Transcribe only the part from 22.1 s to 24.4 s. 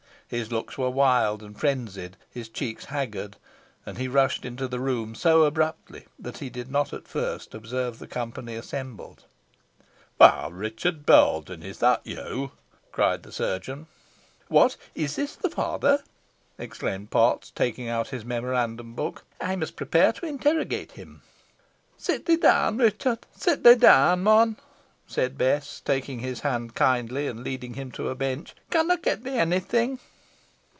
thee down, Ruchot, sit thee down,